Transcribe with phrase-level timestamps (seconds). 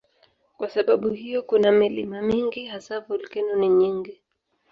[0.57, 4.21] Kwa sababu hiyo kuna milima mingi, hasa volkeno ni nyingi.